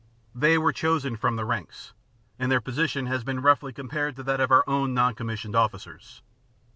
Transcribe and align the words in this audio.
They 0.33 0.57
were 0.57 0.73
chosen 0.73 1.15
from 1.15 1.35
the 1.35 1.45
ranks, 1.45 1.93
and 2.39 2.51
their 2.51 2.59
position 2.59 3.05
has 3.05 3.23
been 3.23 3.39
roughly 3.43 3.71
compared 3.71 4.17
with 4.17 4.25
that 4.25 4.39
of 4.39 4.49
our 4.51 4.63
own 4.67 4.95
non 4.95 5.13
commissioned 5.13 5.55
officers. 5.55 6.23